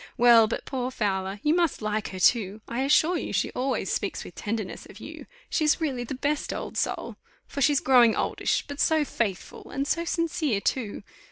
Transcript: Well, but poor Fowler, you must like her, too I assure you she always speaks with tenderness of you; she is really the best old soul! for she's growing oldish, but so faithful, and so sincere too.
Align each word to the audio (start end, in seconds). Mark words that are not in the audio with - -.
Well, 0.17 0.47
but 0.47 0.65
poor 0.65 0.89
Fowler, 0.89 1.39
you 1.43 1.53
must 1.53 1.79
like 1.79 2.07
her, 2.07 2.19
too 2.19 2.61
I 2.67 2.81
assure 2.81 3.17
you 3.19 3.31
she 3.31 3.51
always 3.51 3.93
speaks 3.93 4.23
with 4.23 4.33
tenderness 4.33 4.87
of 4.87 4.99
you; 4.99 5.27
she 5.47 5.63
is 5.63 5.79
really 5.79 6.03
the 6.03 6.15
best 6.15 6.51
old 6.51 6.75
soul! 6.75 7.17
for 7.45 7.61
she's 7.61 7.79
growing 7.79 8.15
oldish, 8.15 8.65
but 8.67 8.79
so 8.79 9.05
faithful, 9.05 9.69
and 9.69 9.85
so 9.85 10.03
sincere 10.03 10.59
too. 10.59 11.03